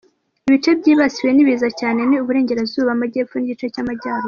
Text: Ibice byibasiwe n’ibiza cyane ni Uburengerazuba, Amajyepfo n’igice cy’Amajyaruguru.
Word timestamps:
Ibice 0.47 0.69
byibasiwe 0.79 1.29
n’ibiza 1.33 1.67
cyane 1.79 1.99
ni 2.05 2.15
Uburengerazuba, 2.21 2.89
Amajyepfo 2.93 3.35
n’igice 3.37 3.65
cy’Amajyaruguru. 3.75 4.19